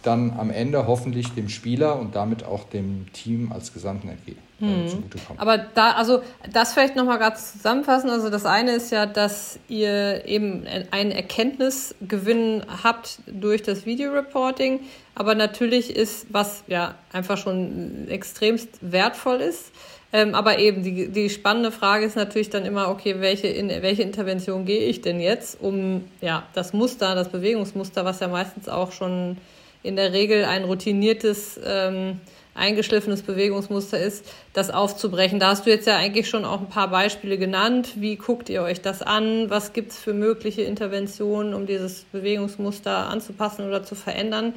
[0.01, 4.37] dann am Ende hoffentlich dem Spieler und damit auch dem Team als Gesamten entgeht.
[4.61, 4.87] Äh, hm.
[4.87, 5.39] Zugutekommt.
[5.39, 8.09] Aber da, also das vielleicht nochmal gerade zusammenfassen.
[8.09, 14.79] Also das eine ist ja, dass ihr eben einen Erkenntnisgewinn habt durch das Videoreporting.
[15.15, 19.71] Aber natürlich ist, was ja einfach schon extremst wertvoll ist,
[20.11, 24.01] ähm, aber eben, die, die spannende Frage ist natürlich dann immer, okay, welche, in welche
[24.01, 28.91] Intervention gehe ich denn jetzt, um ja, das Muster, das Bewegungsmuster, was ja meistens auch
[28.91, 29.37] schon
[29.83, 32.19] in der Regel ein routiniertes, ähm,
[32.55, 35.39] eingeschliffenes Bewegungsmuster ist, das aufzubrechen.
[35.39, 37.93] Da hast du jetzt ja eigentlich schon auch ein paar Beispiele genannt.
[37.95, 39.49] Wie guckt ihr euch das an?
[39.49, 44.53] Was gibt es für mögliche Interventionen, um dieses Bewegungsmuster anzupassen oder zu verändern?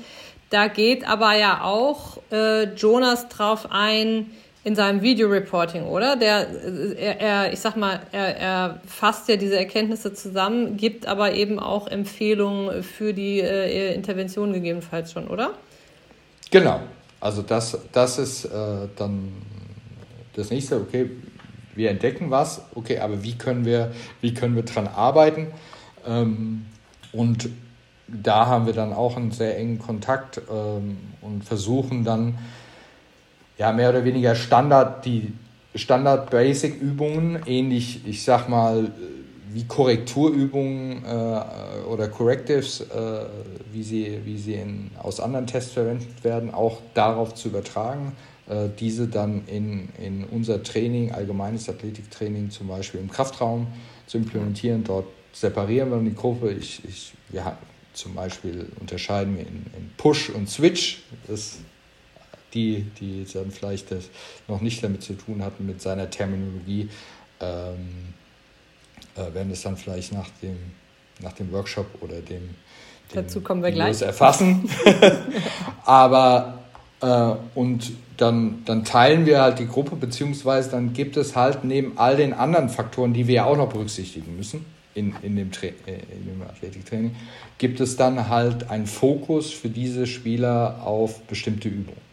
[0.51, 4.31] Da geht aber ja auch äh, Jonas drauf ein,
[4.65, 6.17] in seinem Videoreporting, oder?
[6.17, 6.47] Der,
[6.97, 11.59] er, er, ich sag mal, er, er fasst ja diese Erkenntnisse zusammen, gibt aber eben
[11.59, 15.51] auch Empfehlungen für die äh, Intervention gegebenenfalls schon, oder?
[16.51, 16.81] Genau.
[17.19, 19.33] Also das, das ist äh, dann
[20.35, 21.11] das nächste, okay,
[21.75, 25.49] wir entdecken was, okay, aber wie können wir, wie können wir dran arbeiten?
[26.07, 26.67] Ähm,
[27.13, 27.49] und
[28.09, 32.39] da haben wir dann auch einen sehr engen Kontakt ähm, und versuchen dann
[33.63, 35.33] ja, mehr oder weniger Standard, die
[35.77, 38.91] Standard-Basic-Übungen, ähnlich, ich sag mal,
[39.53, 42.87] wie Korrekturübungen äh, oder Correctives, äh,
[43.71, 48.17] wie sie, wie sie in, aus anderen Tests verwendet werden, auch darauf zu übertragen,
[48.49, 53.69] äh, diese dann in, in unser Training, allgemeines Athletiktraining, zum Beispiel im Kraftraum
[54.09, 54.83] zu implementieren.
[54.83, 56.51] Dort separieren wir die Gruppe.
[56.51, 57.57] Ich, ich, wir
[57.93, 61.05] zum Beispiel unterscheiden wir in, in Push und Switch.
[61.29, 61.59] Das
[62.55, 64.09] die, die dann vielleicht das
[64.49, 66.89] noch nicht damit zu tun hatten mit seiner Terminologie,
[67.41, 68.15] ähm,
[69.17, 70.57] äh, werden es dann vielleicht nach dem,
[71.21, 74.01] nach dem Workshop oder dem, dem Dazu kommen wir gleich.
[74.03, 74.69] erfassen.
[75.85, 76.63] Aber
[77.01, 81.99] äh, und dann, dann teilen wir halt die Gruppe, beziehungsweise dann gibt es halt neben
[81.99, 85.67] all den anderen Faktoren, die wir ja auch noch berücksichtigen müssen in, in, dem, Tra
[85.67, 85.73] äh,
[86.13, 87.17] in dem Athletiktraining,
[87.59, 92.12] gibt es dann halt einen Fokus für diese Spieler auf bestimmte Übungen.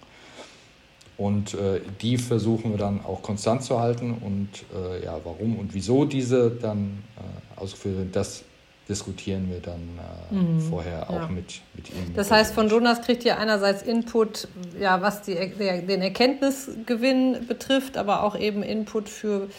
[1.20, 4.14] Und äh, die versuchen wir dann auch konstant zu halten.
[4.26, 8.46] Und äh, ja, warum und wieso diese dann äh, ausgeführt sind, das
[8.88, 10.00] diskutieren wir dann
[10.32, 10.62] äh, mhm.
[10.62, 11.28] vorher auch ja.
[11.28, 12.14] mit, mit ihm.
[12.16, 14.48] Das heißt, von Jonas kriegt ihr einerseits Input,
[14.80, 19.50] ja, was die, den Erkenntnisgewinn betrifft, aber auch eben Input für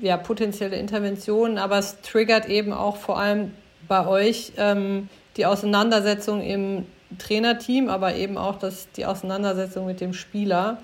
[0.00, 1.58] ja, potenzielle Interventionen.
[1.58, 3.50] Aber es triggert eben auch vor allem
[3.86, 6.86] bei euch ähm, die Auseinandersetzung im
[7.18, 10.78] Trainerteam, aber eben auch das, die Auseinandersetzung mit dem Spieler,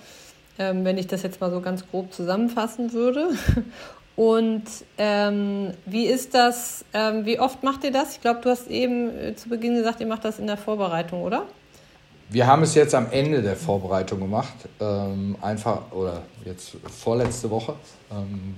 [0.59, 3.31] ähm, wenn ich das jetzt mal so ganz grob zusammenfassen würde.
[4.17, 4.65] Und
[4.99, 8.13] ähm, wie ist das, ähm, wie oft macht ihr das?
[8.17, 11.23] Ich glaube, du hast eben äh, zu Beginn gesagt, ihr macht das in der Vorbereitung,
[11.23, 11.47] oder?
[12.29, 17.75] Wir haben es jetzt am Ende der Vorbereitung gemacht, ähm, einfach, oder jetzt vorletzte Woche,
[18.13, 18.57] ähm,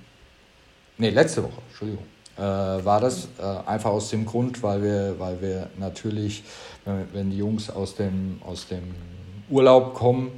[0.99, 2.05] nee, letzte Woche, Entschuldigung,
[2.43, 6.45] war das äh, einfach aus dem Grund, weil wir, weil wir natürlich,
[6.85, 8.95] wenn, die Jungs aus dem, aus dem
[9.49, 10.33] Urlaub kommen,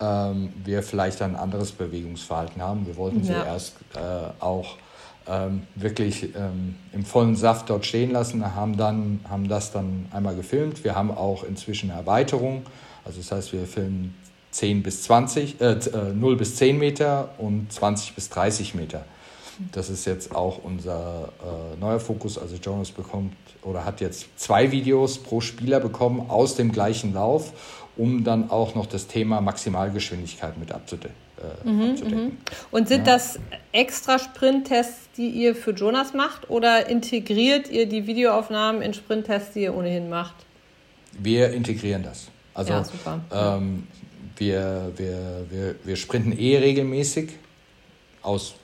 [0.00, 2.86] ähm, wir vielleicht ein anderes Bewegungsverhalten haben.
[2.86, 4.76] Wir wollten sie erst äh, auch
[5.28, 10.34] ähm, wirklich ähm, im vollen Saft dort stehen lassen, haben, dann, haben das dann einmal
[10.34, 10.84] gefilmt.
[10.84, 12.62] Wir haben auch inzwischen Erweiterung,
[13.04, 14.14] also das heißt, wir filmen
[14.50, 15.76] 10 bis 20, äh,
[16.14, 19.04] 0 äh, bis 10 Meter und 20 bis 30 Meter.
[19.72, 21.32] Das ist jetzt auch unser
[21.74, 22.38] äh, neuer Fokus.
[22.38, 27.52] Also Jonas bekommt oder hat jetzt zwei Videos pro Spieler bekommen aus dem gleichen Lauf
[28.00, 30.74] um dann auch noch das Thema Maximalgeschwindigkeit mit äh,
[31.64, 32.24] mhm, abzudecken.
[32.24, 32.38] Mhm.
[32.70, 33.14] Und sind ja.
[33.14, 33.38] das
[33.72, 39.64] extra Sprinttests, die ihr für Jonas macht oder integriert ihr die Videoaufnahmen in Sprinttests, die
[39.64, 40.34] ihr ohnehin macht?
[41.12, 42.28] Wir integrieren das.
[42.54, 43.56] Also ja.
[43.56, 43.86] Ähm,
[44.36, 47.32] wir, wir, wir, wir sprinten eh regelmäßig
[48.22, 48.54] aus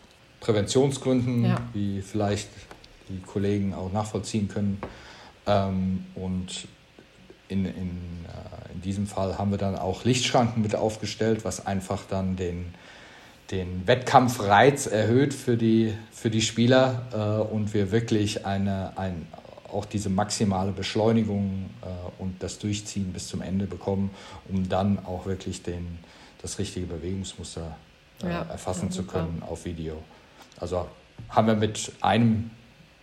[0.46, 1.60] Präventionsgründen, ja.
[1.72, 2.48] wie vielleicht
[3.08, 4.80] die Kollegen auch nachvollziehen können.
[5.44, 6.68] Ähm, und
[7.48, 12.04] in, in, äh, in diesem Fall haben wir dann auch Lichtschranken mit aufgestellt, was einfach
[12.08, 12.74] dann den,
[13.50, 19.26] den Wettkampfreiz erhöht für die, für die Spieler äh, und wir wirklich eine, ein,
[19.72, 24.10] auch diese maximale Beschleunigung äh, und das Durchziehen bis zum Ende bekommen,
[24.48, 25.98] um dann auch wirklich den,
[26.40, 27.76] das richtige Bewegungsmuster
[28.22, 30.04] äh, ja, erfassen zu können auf Video.
[30.60, 30.86] Also
[31.28, 32.50] haben wir mit einem,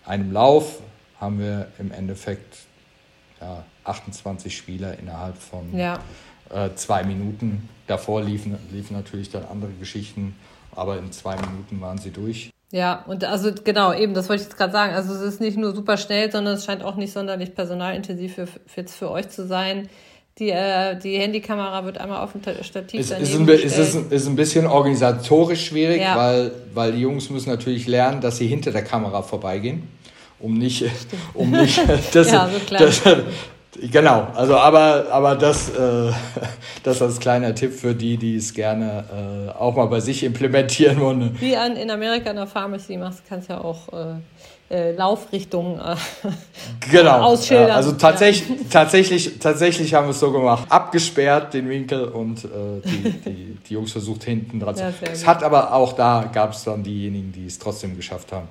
[0.05, 0.81] einem Lauf,
[1.19, 2.57] haben wir im Endeffekt
[3.39, 5.99] ja, 28 Spieler innerhalb von ja.
[6.49, 7.69] äh, zwei Minuten.
[7.87, 10.35] Davor liefen, liefen natürlich dann andere Geschichten,
[10.75, 12.49] aber in zwei Minuten waren sie durch.
[12.71, 14.95] Ja, und also genau, eben, das wollte ich jetzt gerade sagen.
[14.95, 18.47] Also es ist nicht nur super schnell, sondern es scheint auch nicht sonderlich personalintensiv für,
[18.47, 19.89] für, für euch zu sein.
[20.39, 24.27] Die, äh, die Handykamera wird einmal auf dem Stativ es ist ein, ist, ist, ist
[24.27, 26.17] ein bisschen organisatorisch schwierig, ja.
[26.17, 29.87] weil, weil die Jungs müssen natürlich lernen, dass sie hinter der Kamera vorbeigehen
[30.43, 30.83] um nicht,
[31.33, 31.79] um nicht
[32.13, 33.01] das, ja, so das,
[33.81, 36.11] Genau, also aber, aber das, äh,
[36.83, 39.03] das als kleiner Tipp für die, die es gerne
[39.47, 41.35] äh, auch mal bei sich implementieren wollen.
[41.39, 43.89] Wie an, in Amerika in der Pharmacy machst, kannst ja auch
[44.69, 45.95] äh, äh Laufrichtungen äh,
[46.91, 47.21] genau.
[47.21, 47.69] ausschildern.
[47.69, 48.65] Ja, also tatsächlich, ja.
[48.69, 50.65] tatsächlich, tatsächlich haben wir es so gemacht.
[50.69, 52.47] Abgesperrt den Winkel und äh,
[52.85, 54.83] die, die, die Jungs versucht hinten dran zu.
[54.83, 58.47] Ja, es hat aber auch da gab es dann diejenigen, die es trotzdem geschafft haben.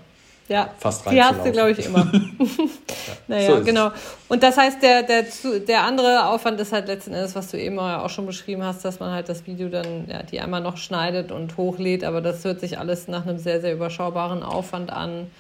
[0.49, 2.11] Ja, fast die hast du, glaube ich, immer.
[3.29, 3.91] naja, so genau.
[4.29, 5.25] Und das heißt, der, der,
[5.67, 9.01] der andere Aufwand ist halt letzten Endes, was du eben auch schon beschrieben hast, dass
[9.01, 12.61] man halt das Video dann, ja, die einmal noch schneidet und hochlädt, aber das hört
[12.61, 15.31] sich alles nach einem sehr, sehr überschaubaren Aufwand an.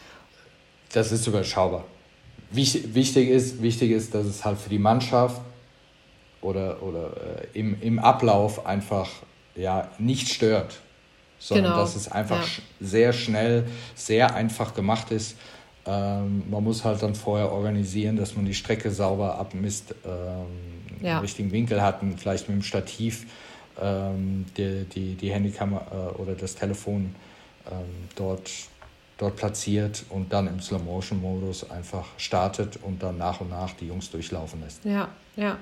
[0.92, 1.84] Das ist überschaubar.
[2.50, 5.40] Wichtig ist, wichtig ist, dass es halt für die Mannschaft
[6.42, 7.06] oder, oder
[7.54, 9.08] äh, im, im Ablauf einfach
[9.56, 10.80] ja, nicht stört
[11.42, 11.76] sondern genau.
[11.78, 12.62] dass es einfach ja.
[12.80, 15.36] sehr schnell, sehr einfach gemacht ist.
[15.84, 21.18] Ähm, man muss halt dann vorher organisieren, dass man die Strecke sauber abmisst, ähm, ja.
[21.18, 23.26] richtigen Winkel hat, vielleicht mit dem Stativ
[23.80, 27.12] ähm, die, die, die Handykamera äh, oder das Telefon
[27.68, 28.48] ähm, dort,
[29.18, 34.08] dort platziert und dann im Slow-Motion-Modus einfach startet und dann nach und nach die Jungs
[34.12, 34.84] durchlaufen lässt.
[34.84, 35.58] Ja, ja.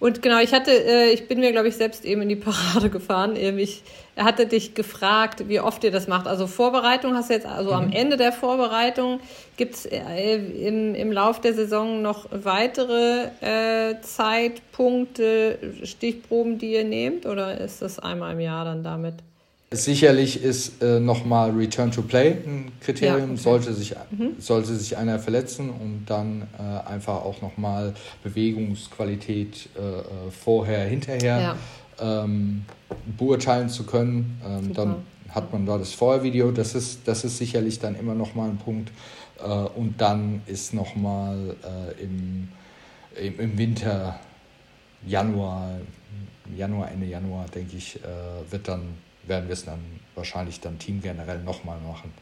[0.00, 2.90] Und genau, ich hatte, äh, ich bin mir, glaube ich, selbst eben in die Parade
[2.90, 3.36] gefahren.
[3.36, 3.82] Ich,
[4.14, 6.26] er hatte dich gefragt, wie oft ihr das macht.
[6.26, 7.76] Also Vorbereitung hast du jetzt, also mhm.
[7.76, 9.20] am Ende der Vorbereitung,
[9.56, 16.84] gibt es äh, im, im Lauf der Saison noch weitere äh, Zeitpunkte, Stichproben, die ihr
[16.84, 17.26] nehmt?
[17.26, 19.14] Oder ist das einmal im Jahr dann damit?
[19.70, 23.18] Sicherlich ist äh, nochmal Return to Play ein Kriterium.
[23.18, 23.36] Ja, okay.
[23.36, 24.36] sollte, sich, mhm.
[24.38, 31.56] sollte sich einer verletzen und dann äh, einfach auch nochmal Bewegungsqualität äh, äh, vorher, hinterher
[32.00, 32.24] ja.
[32.24, 32.64] ähm,
[33.18, 34.40] beurteilen zu können.
[34.42, 34.96] Ähm, dann
[35.28, 36.50] hat man da das Vorhervideo.
[36.50, 38.90] Das ist, das ist sicherlich dann immer nochmal ein Punkt.
[39.38, 42.48] Äh, und dann ist nochmal äh, im,
[43.22, 44.18] im, im Winter,
[45.06, 45.72] Januar,
[46.56, 48.94] Januar, Ende Januar, denke ich, äh, wird dann
[49.28, 49.80] werden wir es dann
[50.14, 52.12] wahrscheinlich dann Team generell nochmal machen.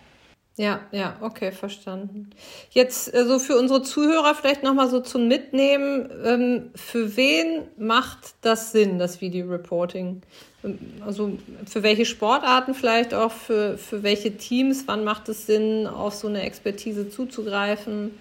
[0.58, 2.30] Ja, ja, okay, verstanden.
[2.70, 6.08] Jetzt so also für unsere Zuhörer vielleicht nochmal so zum Mitnehmen.
[6.24, 10.22] Ähm, für wen macht das Sinn, das Video-Reporting?
[10.64, 14.84] Ähm, also für welche Sportarten vielleicht auch, für, für welche Teams?
[14.86, 18.12] Wann macht es Sinn, auf so eine Expertise zuzugreifen?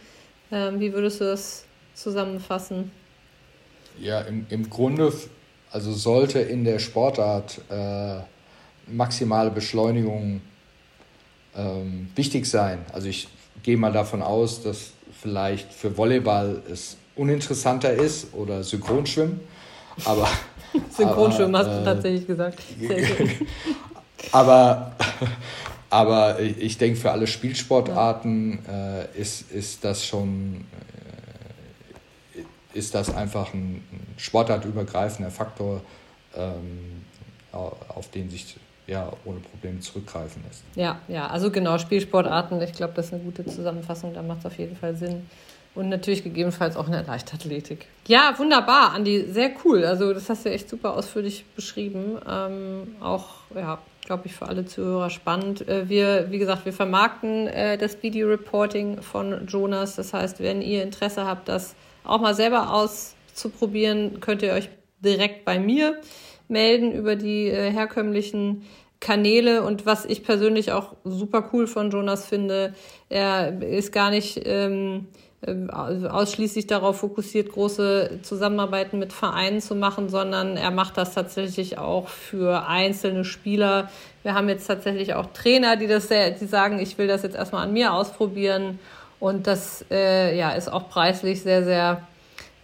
[0.52, 2.91] Ähm, wie würdest du das zusammenfassen?
[3.98, 5.13] Ja, im, im Grunde,
[5.71, 8.19] also sollte in der Sportart äh,
[8.88, 10.41] maximale Beschleunigung
[11.56, 12.80] ähm, wichtig sein.
[12.93, 13.28] Also ich
[13.63, 19.39] gehe mal davon aus, dass vielleicht für Volleyball es uninteressanter ist oder Synchronschwimmen.
[20.04, 20.28] Aber
[20.91, 22.60] Synchronschwimmen hast du äh, tatsächlich gesagt.
[24.32, 24.91] aber
[25.89, 30.65] aber ich denke, für alle Spielsportarten äh, ist, ist das schon
[32.36, 33.82] äh, ist das einfach ein
[34.17, 35.82] sportartübergreifender Faktor,
[36.36, 37.04] ähm,
[37.54, 40.63] auf den sich ja ohne Probleme zurückgreifen lässt.
[40.76, 44.45] Ja, ja, also genau, Spielsportarten, ich glaube, das ist eine gute Zusammenfassung, da macht es
[44.45, 45.28] auf jeden Fall Sinn.
[45.76, 47.88] Und natürlich gegebenenfalls auch in der Leichtathletik.
[48.08, 49.84] Ja, wunderbar, Andi, sehr cool.
[49.84, 52.17] Also das hast du echt super ausführlich beschrieben.
[52.26, 55.67] Ähm, auch, ja, glaube ich, für alle Zuhörer spannend.
[55.67, 59.98] Äh, wir, wie gesagt, wir vermarkten äh, das Video Reporting von Jonas.
[59.98, 64.69] Das heißt, wenn ihr Interesse habt, das auch mal selber auszuprobieren, könnt ihr euch
[65.00, 66.00] direkt bei mir
[66.48, 68.64] melden über die äh, herkömmlichen
[69.00, 72.74] Kanäle und was ich persönlich auch super cool von Jonas finde,
[73.10, 75.08] er ist gar nicht ähm,
[75.46, 75.54] äh,
[76.08, 82.08] ausschließlich darauf fokussiert, große Zusammenarbeiten mit Vereinen zu machen, sondern er macht das tatsächlich auch
[82.08, 83.92] für einzelne Spieler.
[84.24, 87.36] Wir haben jetzt tatsächlich auch Trainer, die das sehr, die sagen, ich will das jetzt
[87.36, 88.80] erstmal an mir ausprobieren.
[89.20, 92.08] Und das äh, ja, ist auch preislich sehr, sehr,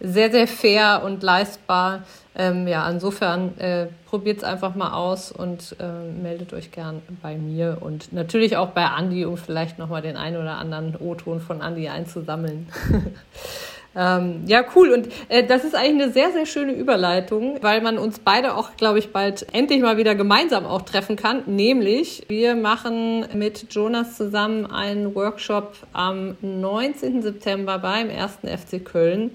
[0.00, 2.02] sehr, sehr fair und leistbar.
[2.34, 7.36] Ähm, ja, insofern äh, probiert es einfach mal aus und äh, meldet euch gern bei
[7.36, 11.60] mir und natürlich auch bei Andi, um vielleicht nochmal den einen oder anderen O-Ton von
[11.60, 12.68] Andi einzusammeln.
[13.94, 14.92] ähm, ja, cool.
[14.92, 18.76] Und äh, das ist eigentlich eine sehr, sehr schöne Überleitung, weil man uns beide auch,
[18.78, 21.42] glaube ich, bald endlich mal wieder gemeinsam auch treffen kann.
[21.44, 27.20] Nämlich, wir machen mit Jonas zusammen einen Workshop am 19.
[27.20, 28.38] September beim 1.
[28.58, 29.32] FC Köln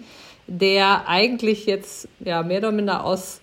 [0.48, 3.42] der eigentlich jetzt ja mehr oder minder aus,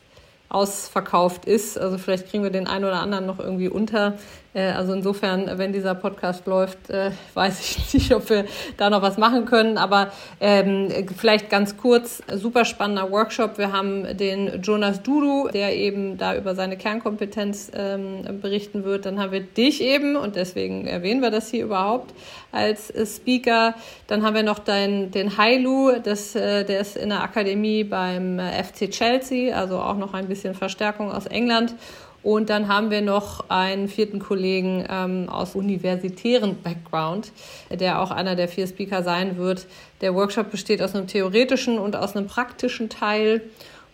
[0.48, 1.78] ausverkauft ist.
[1.78, 4.18] Also vielleicht kriegen wir den einen oder anderen noch irgendwie unter.
[4.54, 9.02] Äh, also insofern, wenn dieser Podcast läuft, äh, weiß ich nicht, ob wir da noch
[9.02, 9.76] was machen können.
[9.76, 13.58] Aber ähm, vielleicht ganz kurz, super spannender Workshop.
[13.58, 19.06] Wir haben den Jonas Dudu, der eben da über seine Kernkompetenz ähm, berichten wird.
[19.06, 22.14] Dann haben wir dich eben, und deswegen erwähnen wir das hier überhaupt,
[22.52, 23.74] als Speaker.
[24.06, 28.38] Dann haben wir noch dein, den Hailu, das, äh, der ist in der Akademie beim
[28.38, 31.74] FC Chelsea, also auch noch ein bisschen Verstärkung aus England.
[32.24, 37.32] Und dann haben wir noch einen vierten Kollegen ähm, aus universitären Background,
[37.70, 39.66] der auch einer der vier Speaker sein wird.
[40.00, 43.42] Der Workshop besteht aus einem theoretischen und aus einem praktischen Teil.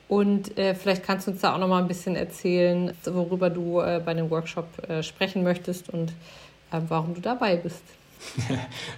[0.08, 3.80] Und äh, vielleicht kannst du uns da auch noch mal ein bisschen erzählen, worüber du
[3.80, 6.10] äh, bei dem Workshop äh, sprechen möchtest und
[6.70, 7.82] äh, warum du dabei bist.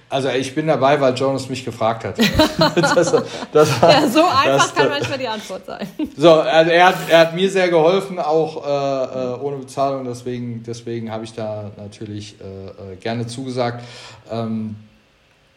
[0.09, 2.19] Also ich bin dabei, weil Jonas mich gefragt hat.
[2.77, 3.13] das,
[3.53, 5.89] das, ja, so einfach das, kann manchmal die Antwort sein.
[6.17, 10.63] So, also er hat, er hat mir sehr geholfen, auch äh, äh ohne Bezahlung, deswegen,
[10.65, 13.83] deswegen habe ich da natürlich äh, äh, gerne zugesagt.
[14.31, 14.77] Ähm,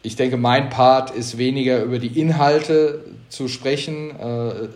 [0.02, 4.18] ich denke, mein Part ist weniger über die Inhalte zu sprechen.
[4.18, 4.66] Äh, äh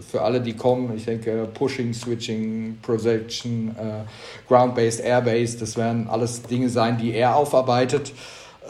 [0.00, 4.04] für alle, die kommen, ich denke, Pushing, Switching, Projection, äh,
[4.48, 8.12] Ground-Based, Air-Based, das werden alles Dinge sein, die er aufarbeitet.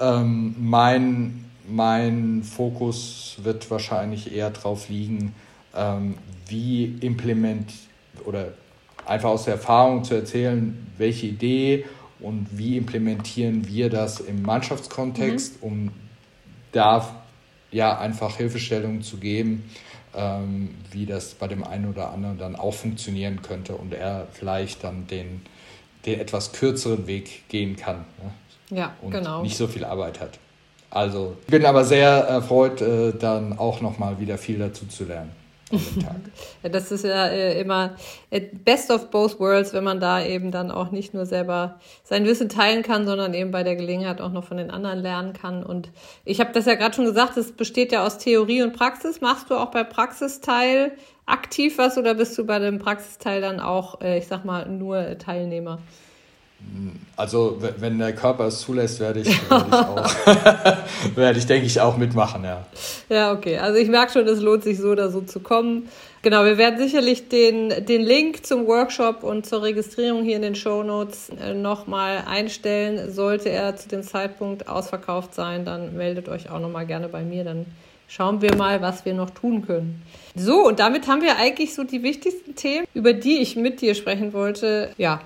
[0.00, 5.34] Ähm, mein, mein Fokus wird wahrscheinlich eher darauf liegen,
[5.74, 6.16] ähm,
[6.48, 7.72] wie implement
[8.24, 8.52] oder
[9.06, 11.84] einfach aus der Erfahrung zu erzählen, welche Idee
[12.20, 15.68] und wie implementieren wir das im Mannschaftskontext, mhm.
[15.68, 15.90] um
[16.72, 17.22] da
[17.70, 19.64] ja einfach Hilfestellungen zu geben,
[20.16, 24.82] ähm, wie das bei dem einen oder anderen dann auch funktionieren könnte und er vielleicht
[24.82, 25.42] dann den,
[26.04, 28.04] den etwas kürzeren Weg gehen kann.
[28.22, 28.78] Ne?
[28.78, 29.42] Ja, und genau.
[29.42, 30.38] nicht so viel Arbeit hat.
[30.90, 35.32] Also ich bin aber sehr erfreut, äh, dann auch nochmal wieder viel dazu zu lernen.
[36.62, 37.96] ja, das ist ja äh, immer
[38.30, 42.24] äh, best of both worlds, wenn man da eben dann auch nicht nur selber sein
[42.24, 45.64] Wissen teilen kann, sondern eben bei der Gelegenheit auch noch von den anderen lernen kann.
[45.64, 45.90] Und
[46.24, 49.20] ich habe das ja gerade schon gesagt, es besteht ja aus Theorie und Praxis.
[49.20, 50.92] Machst du auch bei Praxisteil
[51.26, 55.18] aktiv was oder bist du bei dem Praxisteil dann auch, äh, ich sag mal, nur
[55.18, 55.80] Teilnehmer?
[57.16, 61.80] Also wenn der Körper es zulässt, werde ich, werde ich auch, werde ich, denke ich,
[61.80, 62.66] auch mitmachen, ja.
[63.08, 63.58] Ja, okay.
[63.58, 65.88] Also ich merke schon, es lohnt sich so oder so zu kommen.
[66.22, 70.54] Genau, wir werden sicherlich den, den Link zum Workshop und zur Registrierung hier in den
[70.56, 73.12] Show Notes äh, nochmal einstellen.
[73.12, 77.44] Sollte er zu dem Zeitpunkt ausverkauft sein, dann meldet euch auch nochmal gerne bei mir.
[77.44, 77.64] Dann
[78.08, 80.02] schauen wir mal, was wir noch tun können.
[80.34, 83.94] So, und damit haben wir eigentlich so die wichtigsten Themen, über die ich mit dir
[83.94, 85.20] sprechen wollte, ja,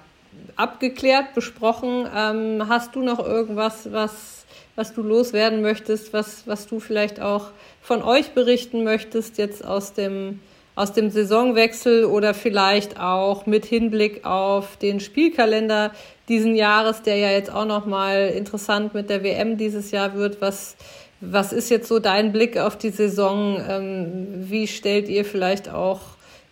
[0.60, 2.06] abgeklärt, besprochen.
[2.14, 4.44] Ähm, hast du noch irgendwas, was,
[4.76, 7.50] was du loswerden möchtest, was, was du vielleicht auch
[7.80, 10.40] von euch berichten möchtest, jetzt aus dem
[10.76, 15.90] aus dem Saisonwechsel oder vielleicht auch mit Hinblick auf den Spielkalender
[16.28, 20.40] diesen Jahres, der ja jetzt auch noch mal interessant mit der WM dieses Jahr wird.
[20.40, 20.76] Was,
[21.20, 23.60] was ist jetzt so dein Blick auf die Saison?
[23.68, 26.00] Ähm, wie stellt ihr vielleicht auch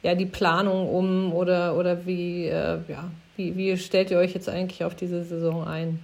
[0.03, 4.49] ja, die Planung um oder, oder wie, äh, ja, wie, wie stellt ihr euch jetzt
[4.49, 6.01] eigentlich auf diese Saison ein?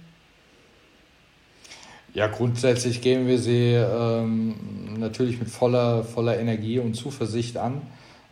[2.13, 4.55] Ja, grundsätzlich gehen wir sie ähm,
[4.97, 7.81] natürlich mit voller, voller Energie und Zuversicht an.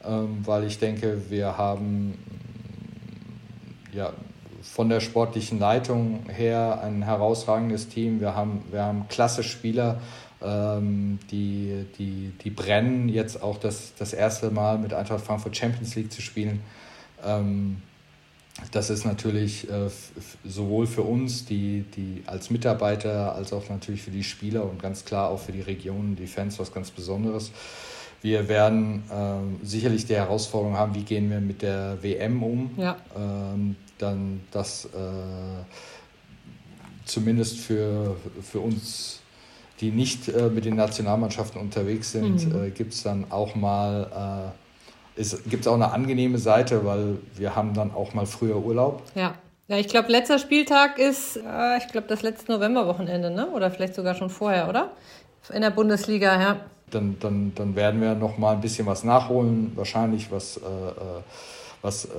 [0.05, 2.17] Ähm, weil ich denke, wir haben
[3.93, 4.13] ja,
[4.61, 8.21] von der sportlichen Leitung her ein herausragendes Team.
[8.21, 9.99] Wir haben, wir haben klasse Spieler,
[10.41, 15.95] ähm, die, die, die brennen, jetzt auch das, das erste Mal mit Eintracht Frankfurt Champions
[15.95, 16.61] League zu spielen.
[17.25, 17.81] Ähm,
[18.71, 19.89] das ist natürlich äh,
[20.45, 25.05] sowohl für uns, die, die als Mitarbeiter, als auch natürlich für die Spieler und ganz
[25.05, 27.51] klar auch für die Region, die Fans was ganz Besonderes.
[28.21, 32.71] Wir werden äh, sicherlich die Herausforderung haben, wie gehen wir mit der WM um.
[32.77, 32.97] Ja.
[33.17, 34.89] Ähm, dann das äh,
[37.05, 39.19] zumindest für, für uns,
[39.81, 42.63] die nicht äh, mit den Nationalmannschaften unterwegs sind, mhm.
[42.63, 44.62] Äh, gibt es dann auch mal, äh,
[45.16, 49.01] es gibt auch eine angenehme Seite, weil wir haben dann auch mal früher Urlaub.
[49.16, 49.36] Ja.
[49.70, 53.47] Ja, ich glaube, letzter Spieltag ist, äh, ich glaube, das letzte Novemberwochenende, ne?
[53.47, 54.91] Oder vielleicht sogar schon vorher, oder?
[55.53, 56.57] In der Bundesliga, ja
[56.93, 61.22] dann, dann, dann werden wir noch mal ein bisschen was nachholen, wahrscheinlich was, äh, äh
[61.82, 62.09] was äh,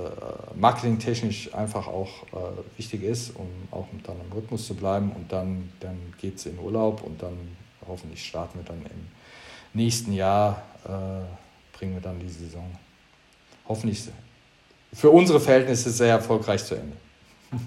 [0.55, 5.11] marketingtechnisch einfach auch äh, wichtig ist, um auch dann im Rhythmus zu bleiben.
[5.11, 7.35] Und dann, dann geht es in Urlaub und dann
[7.87, 9.07] hoffentlich starten wir dann im
[9.73, 12.69] nächsten Jahr, äh, bringen wir dann die Saison
[13.67, 14.03] hoffentlich
[14.93, 16.95] für unsere Verhältnisse sehr erfolgreich zu Ende.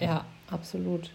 [0.01, 1.11] Ja, absolut.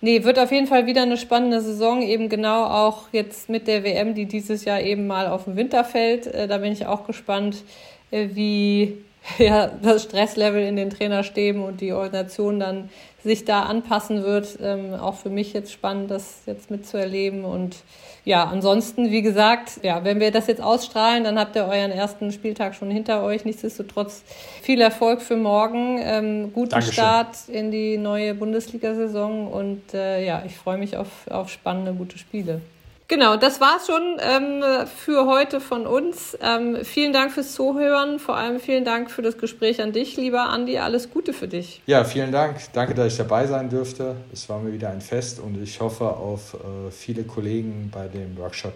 [0.00, 3.82] Nee, wird auf jeden Fall wieder eine spannende Saison, eben genau auch jetzt mit der
[3.82, 6.26] WM, die dieses Jahr eben mal auf den Winter fällt.
[6.26, 7.64] Äh, da bin ich auch gespannt,
[8.10, 8.98] äh, wie
[9.38, 12.90] ja, das Stresslevel in den Trainerstäben und die Organisation dann
[13.24, 14.58] sich da anpassen wird.
[14.62, 17.44] Ähm, auch für mich jetzt spannend, das jetzt mitzuerleben.
[17.44, 17.76] Und
[18.24, 22.32] ja, ansonsten, wie gesagt, ja, wenn wir das jetzt ausstrahlen, dann habt ihr euren ersten
[22.32, 23.44] Spieltag schon hinter euch.
[23.44, 24.22] Nichtsdestotrotz
[24.62, 25.98] viel Erfolg für morgen.
[26.02, 26.94] Ähm, guten Dankeschön.
[26.94, 32.18] Start in die neue Bundesliga-Saison und äh, ja, ich freue mich auf, auf spannende, gute
[32.18, 32.60] Spiele.
[33.08, 36.36] Genau, das war's schon ähm, für heute von uns.
[36.42, 38.18] Ähm, vielen Dank fürs Zuhören.
[38.18, 40.78] Vor allem vielen Dank für das Gespräch an dich, lieber Andi.
[40.78, 41.80] Alles Gute für dich.
[41.86, 42.58] Ja, vielen Dank.
[42.74, 44.16] Danke, dass ich dabei sein dürfte.
[44.30, 48.36] Es war mir wieder ein Fest und ich hoffe auf äh, viele Kollegen bei dem
[48.36, 48.74] Workshop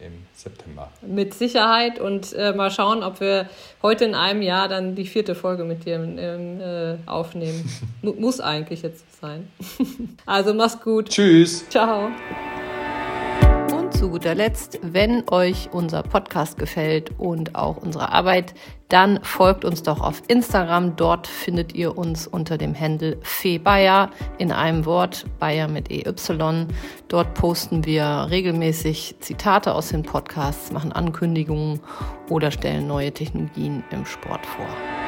[0.00, 0.90] im September.
[1.02, 3.50] Mit Sicherheit und äh, mal schauen, ob wir
[3.82, 7.70] heute in einem Jahr dann die vierte Folge mit dir äh, aufnehmen.
[8.02, 9.48] Muss eigentlich jetzt sein.
[10.26, 11.10] also mach's gut.
[11.10, 11.68] Tschüss.
[11.68, 12.10] Ciao
[13.98, 18.54] zu guter Letzt, wenn euch unser Podcast gefällt und auch unsere Arbeit,
[18.88, 20.94] dann folgt uns doch auf Instagram.
[20.94, 26.14] Dort findet ihr uns unter dem Handel Febayer in einem Wort, Bayer mit EY.
[27.08, 31.80] Dort posten wir regelmäßig Zitate aus den Podcasts, machen Ankündigungen
[32.28, 35.07] oder stellen neue Technologien im Sport vor.